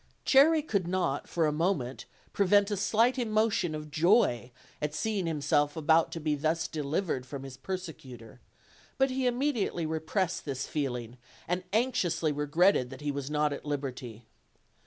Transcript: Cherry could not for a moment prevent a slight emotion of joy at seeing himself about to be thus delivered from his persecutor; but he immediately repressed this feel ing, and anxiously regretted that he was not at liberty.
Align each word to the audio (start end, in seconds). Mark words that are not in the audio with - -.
Cherry 0.25 0.63
could 0.63 0.87
not 0.87 1.27
for 1.27 1.45
a 1.45 1.51
moment 1.51 2.05
prevent 2.33 2.71
a 2.71 2.75
slight 2.75 3.19
emotion 3.19 3.75
of 3.75 3.91
joy 3.91 4.49
at 4.81 4.95
seeing 4.95 5.27
himself 5.27 5.77
about 5.77 6.11
to 6.13 6.19
be 6.19 6.33
thus 6.33 6.67
delivered 6.67 7.23
from 7.23 7.43
his 7.43 7.55
persecutor; 7.55 8.39
but 8.97 9.11
he 9.11 9.27
immediately 9.27 9.85
repressed 9.85 10.43
this 10.43 10.65
feel 10.65 10.95
ing, 10.95 11.19
and 11.47 11.65
anxiously 11.71 12.31
regretted 12.31 12.89
that 12.89 13.01
he 13.01 13.11
was 13.11 13.29
not 13.29 13.53
at 13.53 13.63
liberty. 13.63 14.25